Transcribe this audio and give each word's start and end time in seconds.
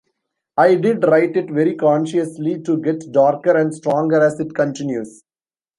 I 0.57 0.73
did 0.73 1.03
write 1.03 1.37
it 1.37 1.51
very 1.51 1.75
consciously 1.75 2.59
to 2.63 2.79
get 2.81 3.11
darker 3.11 3.55
and 3.55 3.71
stronger 3.71 4.19
as 4.19 4.39
it 4.39 4.55
continues. 4.55 5.21